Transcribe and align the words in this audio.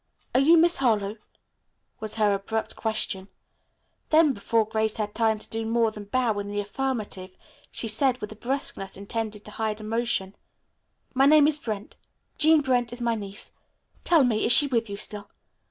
"Are 0.33 0.41
you 0.41 0.57
Miss 0.57 0.77
Harlowe?" 0.77 1.17
was 1.99 2.15
her 2.15 2.33
abrupt 2.33 2.75
question. 2.75 3.27
Then 4.09 4.33
before 4.33 4.65
Grace 4.65 4.97
had 4.97 5.13
time 5.13 5.37
to 5.37 5.47
do 5.47 5.63
more 5.63 5.91
than 5.91 6.05
bow 6.05 6.39
in 6.39 6.47
the 6.47 6.59
affirmative, 6.59 7.37
she 7.71 7.87
said 7.87 8.17
with 8.19 8.31
a 8.31 8.35
brusqueness 8.35 8.97
intended 8.97 9.45
to 9.45 9.51
hide 9.51 9.79
emotion, 9.79 10.35
"My 11.13 11.27
name 11.27 11.47
is 11.47 11.59
Brent. 11.59 11.97
Jean 12.39 12.61
Brent 12.61 12.91
is 12.91 12.99
my 12.99 13.13
niece. 13.13 13.51
Tell 14.03 14.23
me, 14.23 14.43
is 14.43 14.51
she 14.51 14.65
with 14.65 14.89
you 14.89 14.97
still? 14.97 15.29